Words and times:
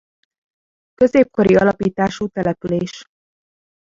Középkori 0.95 1.55
alapítású 1.55 2.27
település. 2.27 3.03